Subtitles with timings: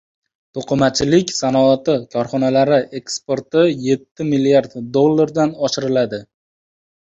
[0.57, 6.25] To‘qimachilik sanoati korxonalari eksporti yetti milliard dollardan oshiriladi